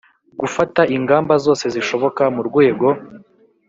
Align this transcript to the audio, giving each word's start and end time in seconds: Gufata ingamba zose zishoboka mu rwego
Gufata 0.41 0.81
ingamba 0.95 1.33
zose 1.45 1.65
zishoboka 1.75 2.23
mu 2.35 2.41
rwego 2.47 2.87